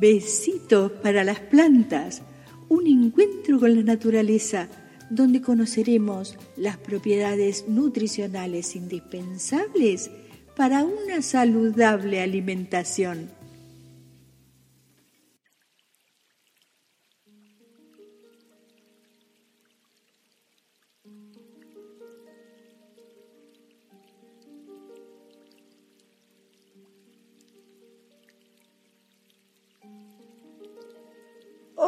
[0.00, 2.22] Besitos para las plantas,
[2.68, 4.68] un encuentro con la naturaleza
[5.10, 10.10] donde conoceremos las propiedades nutricionales indispensables
[10.56, 13.37] para una saludable alimentación.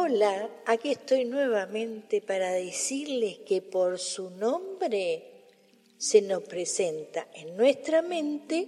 [0.03, 5.45] Hola, aquí estoy nuevamente para decirles que por su nombre
[5.99, 8.67] se nos presenta en nuestra mente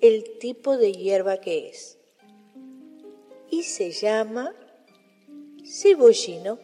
[0.00, 1.98] el tipo de hierba que es.
[3.50, 4.54] Y se llama
[5.66, 6.58] cebollino.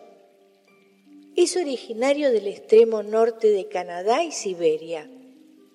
[1.37, 5.11] Es originario del extremo norte de Canadá y Siberia.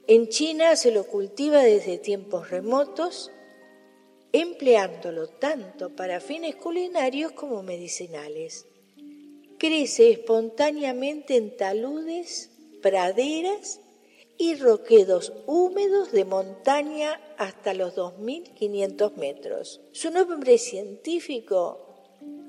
[0.08, 3.30] En China se lo cultiva desde tiempos remotos
[4.34, 8.66] empleándolo tanto para fines culinarios como medicinales.
[9.58, 12.52] Crece espontáneamente en taludes,
[12.82, 13.80] praderas
[14.38, 19.82] y roquedos húmedos de montaña hasta los 2.500 metros.
[19.92, 21.78] Su nombre científico,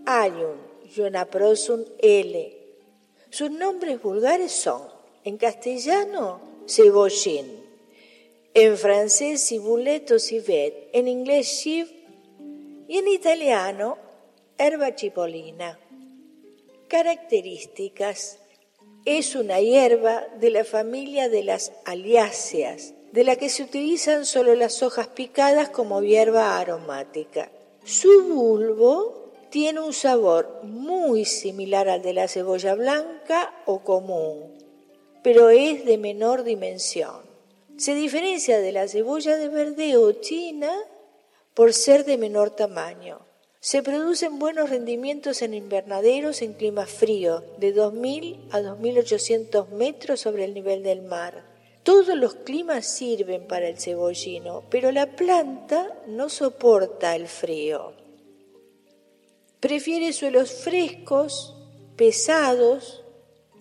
[0.06, 2.58] Ayun Jonaprosum L.
[3.30, 4.82] Sus nombres vulgares son,
[5.24, 7.61] en castellano, cebollín,
[8.54, 11.88] en francés cibuletto civet, en inglés chiv
[12.86, 13.96] y en italiano
[14.58, 15.78] herba cipollina.
[16.88, 18.38] Características.
[19.04, 24.54] Es una hierba de la familia de las aliáceas, de la que se utilizan solo
[24.54, 27.50] las hojas picadas como hierba aromática.
[27.84, 34.54] Su bulbo tiene un sabor muy similar al de la cebolla blanca o común,
[35.24, 37.31] pero es de menor dimensión.
[37.82, 40.72] Se diferencia de la cebolla de verdeo china
[41.52, 43.26] por ser de menor tamaño.
[43.58, 50.44] Se producen buenos rendimientos en invernaderos en clima frío, de 2.000 a 2.800 metros sobre
[50.44, 51.44] el nivel del mar.
[51.82, 57.94] Todos los climas sirven para el cebollino, pero la planta no soporta el frío.
[59.58, 61.56] Prefiere suelos frescos,
[61.96, 63.02] pesados,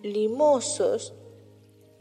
[0.00, 1.12] limosos,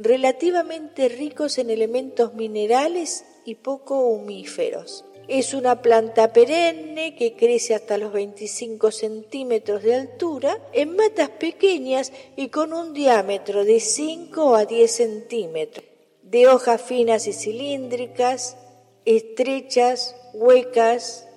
[0.04, 5.06] relativamente ricos en elementos minerales y poco humíferos.
[5.28, 12.12] Es una planta perenne que crece hasta los 25 centímetros de altura en matas pequeñas
[12.36, 15.86] y con un diámetro de 5 a 10 centímetros,
[16.24, 18.58] de hojas finas y cilíndricas,
[19.06, 21.28] estrechas, huecas,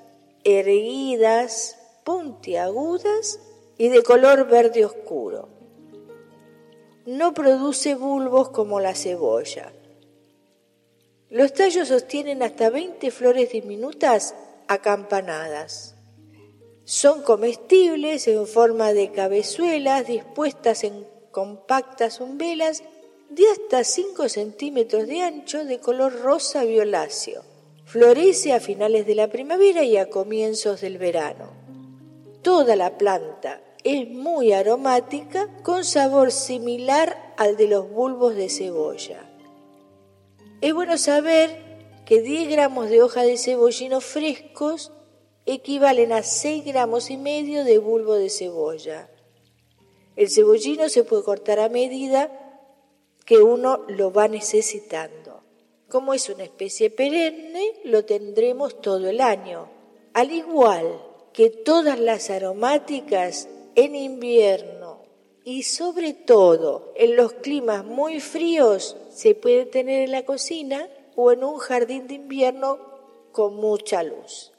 [0.43, 3.39] erguidas, puntiagudas
[3.79, 5.54] y de color verde oscuro
[7.07, 9.73] no produce bulbos como la cebolla.
[11.29, 14.35] Los tallos sostienen hasta 20 flores diminutas
[14.69, 15.97] acampanadas.
[16.85, 22.83] Son comestibles en forma de cabezuelas dispuestas en compactas umbelas
[23.31, 27.43] de hasta 5 centímetros de ancho de color rosa violáceo.
[27.85, 31.51] Florece a finales de la primavera y a comienzos del verano.
[32.43, 39.31] Toda la planta, es muy aromática con sabor similar al de los bulbos de cebolla.
[40.63, 41.63] Es bueno saber
[42.07, 44.91] que 10 gramos de hoja de cebollino frescos
[45.45, 49.11] equivalen a 6 gramos y medio de bulbo de cebolla.
[50.17, 52.31] El cebollino se puede cortar a medida
[53.27, 55.43] que uno lo va necesitando.
[55.91, 59.69] Como es una especie perenne, lo tendremos todo el año.
[60.15, 61.03] Al igual
[61.35, 65.03] que todas las aromáticas en invierno
[65.45, 71.33] y sobre todo en los climas muy fríos se puede tener en la cocina o
[71.33, 72.79] en un jardín de invierno
[73.33, 74.53] con mucha luz.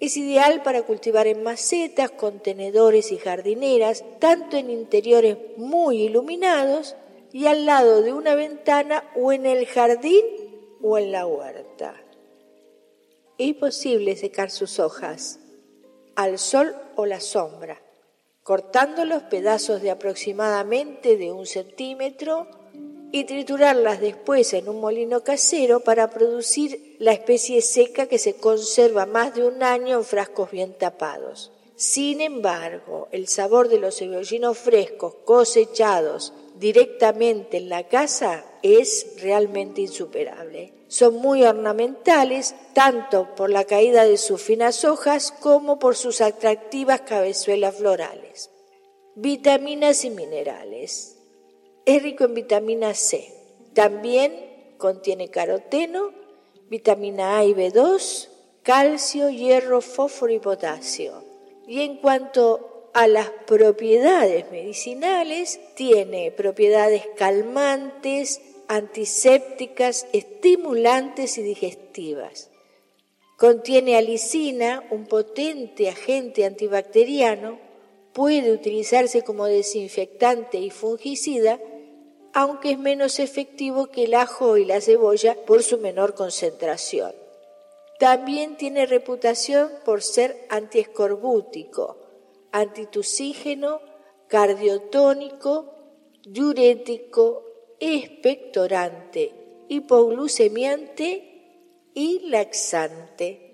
[0.00, 6.96] Es ideal para cultivar en macetas, contenedores y jardineras, tanto en interiores muy iluminados
[7.32, 10.24] y al lado de una ventana o en el jardín
[10.82, 11.94] o en la huerta.
[13.36, 15.38] Es posible secar sus hojas
[16.16, 17.80] al sol o la sombra
[18.50, 22.48] cortando los pedazos de aproximadamente de un centímetro
[23.12, 29.06] y triturarlas después en un molino casero para producir la especie seca que se conserva
[29.06, 31.52] más de un año en frascos bien tapados.
[31.76, 39.80] Sin embargo, el sabor de los cebollinos frescos cosechados directamente en la casa es realmente
[39.80, 40.74] insuperable.
[40.86, 47.00] Son muy ornamentales tanto por la caída de sus finas hojas como por sus atractivas
[47.00, 48.50] cabezuelas florales.
[49.16, 51.18] Vitaminas y minerales.
[51.84, 53.34] Es rico en vitamina C.
[53.74, 56.12] También contiene caroteno,
[56.68, 58.28] vitamina A y B2
[58.62, 61.24] calcio, hierro, fósforo y potasio.
[61.66, 72.50] Y en cuanto a las propiedades medicinales, tiene propiedades calmantes, antisépticas, estimulantes y digestivas.
[73.36, 77.58] Contiene alicina, un potente agente antibacteriano,
[78.12, 81.58] puede utilizarse como desinfectante y fungicida,
[82.32, 87.12] aunque es menos efectivo que el ajo y la cebolla por su menor concentración.
[87.98, 91.96] También tiene reputación por ser antiescorbútico,
[92.52, 93.80] antitusígeno,
[94.28, 95.74] cardiotónico,
[96.22, 97.44] diurético,
[97.80, 99.32] expectorante,
[99.68, 101.30] hipoglucemiante
[101.94, 103.50] y laxante.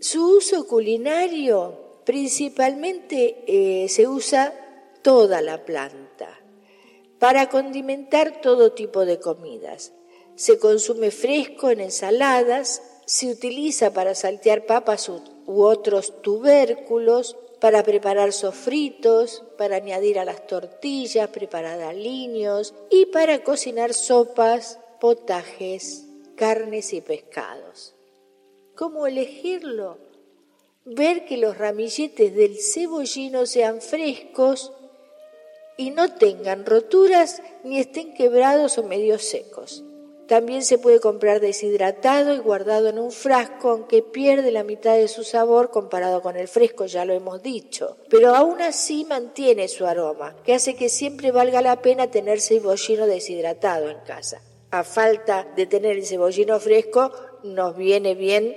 [0.00, 4.54] Su uso culinario principalmente eh, se usa
[5.02, 6.40] toda la planta
[7.18, 9.92] para condimentar todo tipo de comidas.
[10.36, 18.32] Se consume fresco en ensaladas, se utiliza para saltear papas u otros tubérculos, para preparar
[18.32, 27.00] sofritos, para añadir a las tortillas, preparar aliños y para cocinar sopas, potajes, carnes y
[27.00, 27.94] pescados.
[28.74, 29.98] ¿Cómo elegirlo?
[30.86, 34.72] Ver que los ramilletes del cebollino sean frescos
[35.76, 39.84] y no tengan roturas ni estén quebrados o medio secos.
[40.30, 45.08] También se puede comprar deshidratado y guardado en un frasco, aunque pierde la mitad de
[45.08, 47.96] su sabor comparado con el fresco, ya lo hemos dicho.
[48.08, 53.08] Pero aún así mantiene su aroma, que hace que siempre valga la pena tener cebollino
[53.08, 54.40] deshidratado en casa.
[54.70, 57.10] A falta de tener el cebollino fresco,
[57.42, 58.56] nos viene bien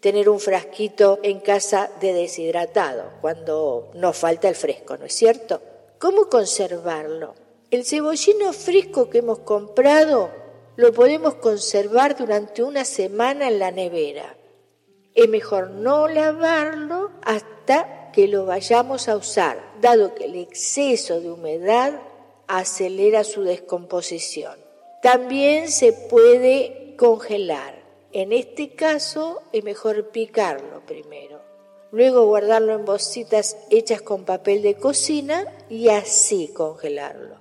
[0.00, 5.62] tener un frasquito en casa de deshidratado, cuando nos falta el fresco, ¿no es cierto?
[6.00, 7.36] ¿Cómo conservarlo?
[7.70, 10.41] El cebollino fresco que hemos comprado
[10.82, 14.36] lo podemos conservar durante una semana en la nevera.
[15.14, 21.30] Es mejor no lavarlo hasta que lo vayamos a usar, dado que el exceso de
[21.30, 22.00] humedad
[22.48, 24.58] acelera su descomposición.
[25.02, 27.80] También se puede congelar.
[28.10, 31.42] En este caso es mejor picarlo primero.
[31.92, 37.36] Luego guardarlo en bolsitas hechas con papel de cocina y así congelarlo.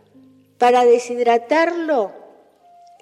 [0.59, 2.20] Para deshidratarlo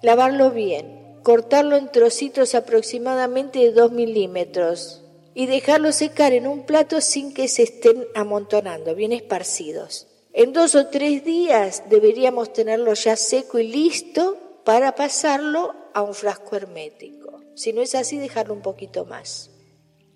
[0.02, 5.04] lavarlo bien, cortarlo en trocitos aproximadamente de 2 milímetros
[5.34, 10.08] y dejarlo secar en un plato sin que se estén amontonando, bien esparcidos.
[10.34, 16.14] En dos o tres días deberíamos tenerlo ya seco y listo para pasarlo a un
[16.14, 17.42] frasco hermético.
[17.56, 19.50] Si no es así, dejarlo un poquito más.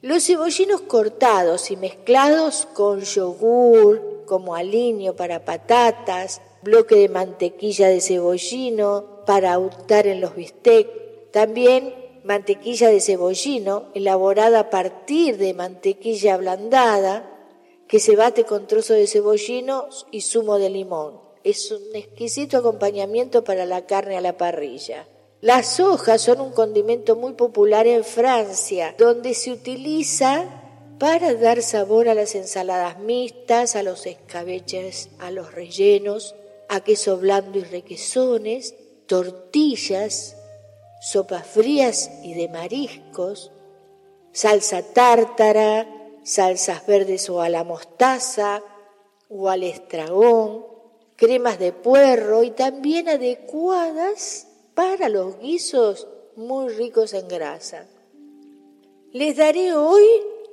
[0.02, 8.02] Los cebollinos cortados y mezclados con yogur, como aliño para patatas, bloque de mantequilla de
[8.02, 11.94] cebollino para untar en los bistec, también
[12.24, 17.30] mantequilla de cebollino elaborada a partir de mantequilla ablandada
[17.88, 21.20] que se bate con trozo de cebollino y zumo de limón.
[21.44, 25.08] Es un exquisito acompañamiento para la carne a la parrilla.
[25.42, 30.62] Las hojas son un condimento muy popular en Francia, donde se utiliza
[31.00, 36.36] para dar sabor a las ensaladas mixtas, a los escabeches, a los rellenos
[36.70, 38.74] a queso blando y requesones,
[39.08, 40.38] tortillas,
[41.02, 43.52] sopas frías y de mariscos,
[44.32, 45.88] salsa tártara,
[46.24, 48.64] salsas verdes o a la mostaza
[49.30, 50.66] o al estragón,
[51.16, 57.86] cremas de puerro y también adecuadas para los guisos muy ricos en grasa.
[59.12, 60.06] Les daré hoy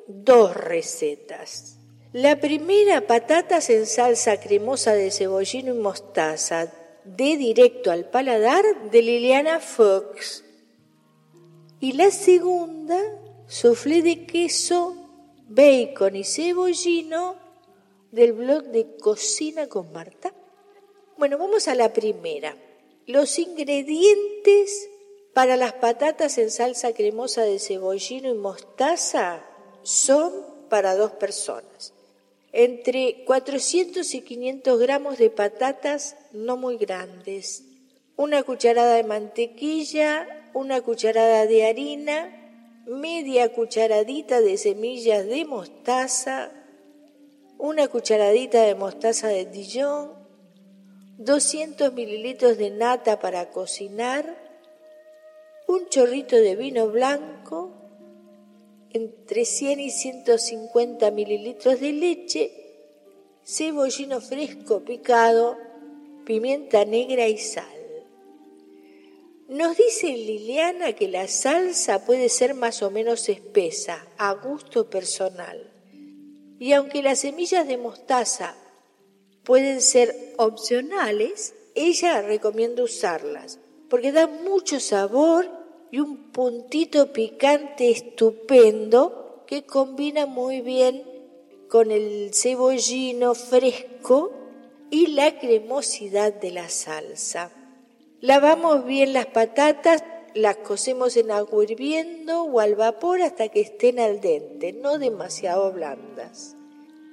[0.07, 1.76] dos recetas.
[2.12, 6.71] La primera, patatas en salsa cremosa de cebollino y mostaza,
[7.17, 10.45] de directo al paladar, de Liliana Fox.
[11.81, 12.99] Y la segunda,
[13.47, 14.97] soufflé de queso,
[15.49, 17.37] bacon y cebollino,
[18.12, 20.35] del blog de Cocina con Marta.
[21.17, 22.57] Bueno, vamos a la primera.
[23.07, 24.88] Los ingredientes
[25.35, 29.45] para las patatas en salsa cremosa de cebollino y mostaza
[29.83, 30.33] son
[30.69, 31.95] para dos personas
[32.52, 37.64] entre 400 y 500 gramos de patatas no muy grandes,
[38.16, 42.37] una cucharada de mantequilla, una cucharada de harina,
[42.87, 46.50] media cucharadita de semillas de mostaza,
[47.59, 50.12] una cucharadita de mostaza de Dijon,
[51.19, 54.37] 200 mililitros de nata para cocinar,
[55.69, 57.39] un chorrito de vino blanco,
[58.92, 62.52] entre 100 y 150 mililitros de leche,
[63.44, 65.56] cebollino fresco picado,
[66.25, 67.64] pimienta negra y sal.
[69.49, 75.73] Nos dice Liliana que la salsa puede ser más o menos espesa, a gusto personal.
[76.61, 78.54] Y aunque las semillas de mostaza
[79.44, 85.60] pueden ser opcionales, ella recomienda usarlas, porque dan mucho sabor
[85.90, 91.02] y un puntito picante estupendo que combina muy bien
[91.68, 94.32] con el cebollino fresco
[94.90, 97.50] y la cremosidad de la salsa.
[98.20, 100.04] Lavamos bien las patatas,
[100.35, 105.73] las cocemos en agua hirviendo o al vapor hasta que estén al dente, no demasiado
[105.73, 106.56] blandas.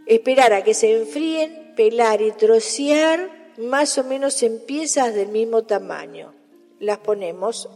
[0.06, 5.64] Esperar a que se enfríen, pelar y trocear más o menos en piezas del mismo
[5.64, 6.34] tamaño.
[6.80, 7.70] Las ponemos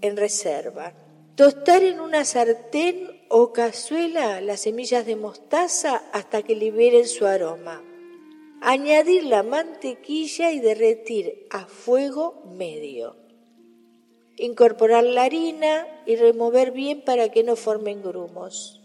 [0.00, 0.94] en reserva.
[1.34, 7.82] Tostar en una sartén o cazuela las semillas de mostaza hasta que liberen su aroma.
[8.60, 13.16] Añadir la mantequilla y derretir a fuego medio.
[14.36, 18.82] Incorporar la harina y remover bien para que no formen grumos.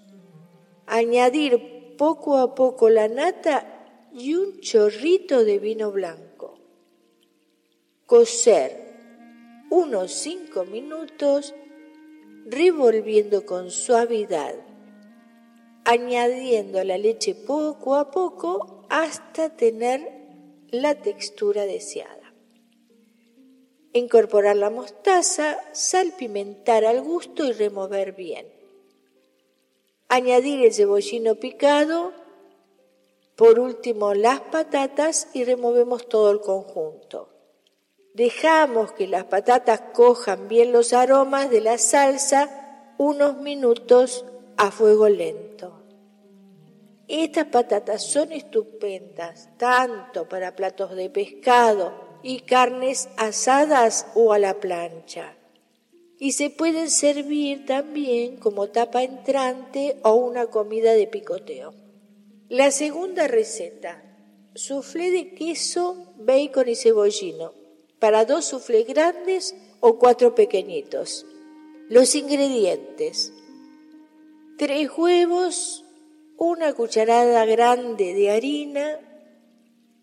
[0.85, 6.59] Añadir poco a poco la nata y un chorrito de vino blanco.
[8.05, 8.92] Cocer
[9.73, 11.55] unos cinco minutos
[12.45, 14.53] revolviendo con suavidad,
[15.83, 20.11] añadiendo la leche poco a poco hasta tener
[20.69, 22.35] la textura deseada.
[23.93, 28.45] Incorporar la mostaza, salpimentar al gusto y remover bien.
[30.07, 32.13] Añadir el cebollino picado,
[33.35, 37.32] por último las patatas y removemos todo el conjunto.
[38.13, 44.23] Dejamos que las patatas cojan bien los aromas de la salsa unos minutos
[44.55, 45.81] a fuego lento.
[47.07, 54.59] Estas patatas son estupendas tanto para platos de pescado y carnes asadas o a la
[54.59, 55.35] plancha.
[56.19, 61.73] Y se pueden servir también como tapa entrante o una comida de picoteo.
[62.47, 64.03] La segunda receta,
[64.53, 67.62] soufflé de queso, bacon y cebollino
[68.03, 71.25] para dos suflés grandes o cuatro pequeñitos.
[71.87, 73.31] Los ingredientes.
[74.57, 75.85] Tres huevos,
[76.35, 78.99] una cucharada grande de harina,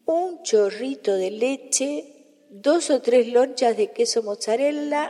[0.06, 5.04] un chorrito de leche, dos o tres lonchas de queso mozzarella.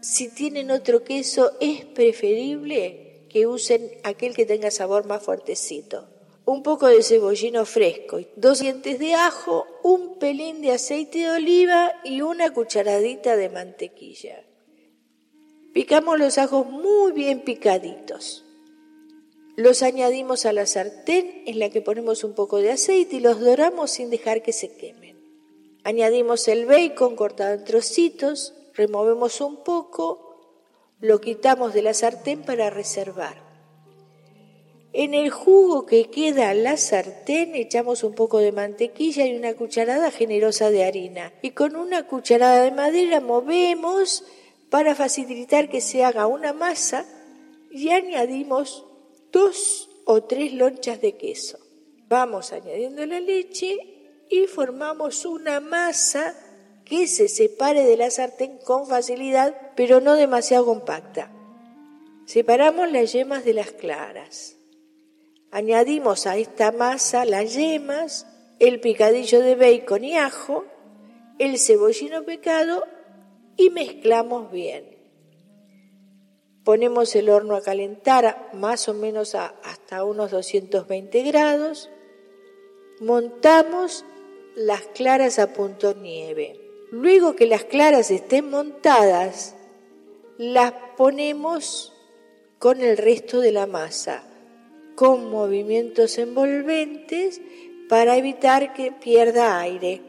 [0.00, 6.08] Si tienen otro queso, es preferible que usen aquel que tenga sabor más fuertecito
[6.46, 11.92] un poco de cebollino fresco, dos dientes de ajo, un pelín de aceite de oliva
[12.02, 14.42] y una cucharadita de mantequilla.
[15.72, 18.44] Picamos los ajos muy bien picaditos.
[19.54, 23.38] Los añadimos a la sartén en la que ponemos un poco de aceite y los
[23.38, 25.16] doramos sin dejar que se quemen.
[25.84, 30.50] Añadimos el bacon cortado en trocitos, removemos un poco,
[30.98, 33.45] lo quitamos de la sartén para reservar.
[34.98, 40.10] En el jugo que queda la sartén echamos un poco de mantequilla y una cucharada
[40.10, 41.34] generosa de harina.
[41.42, 44.24] Y con una cucharada de madera movemos
[44.70, 47.04] para facilitar que se haga una masa
[47.70, 48.86] y añadimos
[49.32, 51.58] dos o tres lonchas de queso.
[52.08, 53.76] Vamos añadiendo la leche
[54.30, 56.34] y formamos una masa
[56.86, 61.30] que se separe de la sartén con facilidad, pero no demasiado compacta.
[62.24, 64.56] Separamos las yemas de las claras.
[65.56, 68.26] Añadimos a esta masa las yemas,
[68.58, 70.66] el picadillo de bacon y ajo,
[71.38, 72.84] el cebollino picado
[73.56, 74.98] y mezclamos bien.
[76.62, 81.88] Ponemos el horno a calentar más o menos hasta unos 220 grados.
[83.00, 84.04] Montamos
[84.56, 86.60] las claras a punto nieve.
[86.90, 89.56] Luego que las claras estén montadas,
[90.36, 91.94] las ponemos
[92.58, 94.22] con el resto de la masa
[94.96, 97.40] con movimientos envolventes
[97.88, 100.00] para evitar que pierda aire.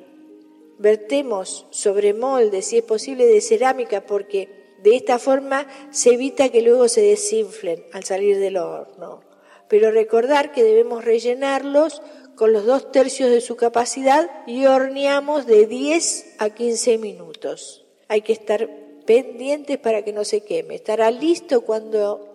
[0.80, 6.62] Vertemos sobre molde, si es posible, de cerámica, porque de esta forma se evita que
[6.62, 9.22] luego se desinflen al salir del horno.
[9.68, 12.02] Pero recordar que debemos rellenarlos
[12.36, 17.86] con los dos tercios de su capacidad y horneamos de 10 a 15 minutos.
[18.08, 18.70] Hay que estar
[19.06, 20.76] pendientes para que no se queme.
[20.76, 22.27] Estará listo cuando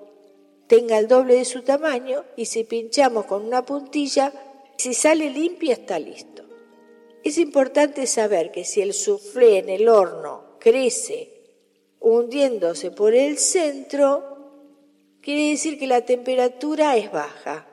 [0.73, 4.33] tenga el doble de su tamaño y si pinchamos con una puntilla,
[4.79, 6.45] si sale limpia está listo.
[7.23, 11.29] Es importante saber que si el soufflé en el horno crece
[12.00, 14.25] hundiéndose por el centro,
[15.21, 17.69] quiere decir que la temperatura es baja.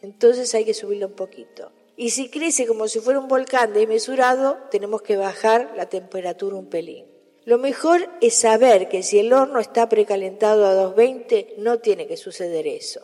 [0.00, 1.70] Entonces hay que subirlo un poquito.
[1.96, 6.66] Y si crece como si fuera un volcán desmesurado, tenemos que bajar la temperatura un
[6.66, 7.15] pelín.
[7.46, 12.16] Lo mejor es saber que si el horno está precalentado a 220, no tiene que
[12.16, 13.00] suceder eso.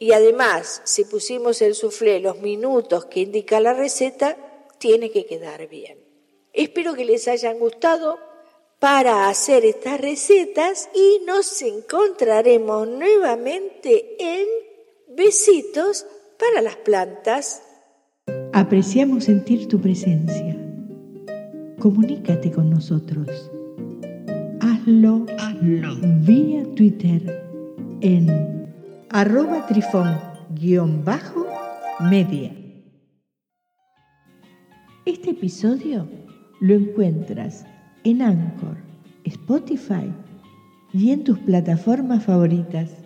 [0.00, 4.36] Y además, si pusimos el soufflé los minutos que indica la receta,
[4.78, 5.96] tiene que quedar bien.
[6.52, 8.18] Espero que les hayan gustado
[8.80, 14.48] para hacer estas recetas y nos encontraremos nuevamente en
[15.08, 16.04] Besitos
[16.36, 17.62] para las plantas.
[18.52, 20.65] Apreciamos sentir tu presencia.
[21.78, 23.28] Comunícate con nosotros.
[24.60, 25.96] Hazlo, Hazlo.
[26.22, 27.44] vía Twitter
[28.00, 28.66] en
[29.10, 32.56] arroba trifón-media.
[35.04, 36.08] Este episodio
[36.60, 37.66] lo encuentras
[38.04, 38.78] en Anchor,
[39.24, 40.10] Spotify
[40.94, 43.05] y en tus plataformas favoritas.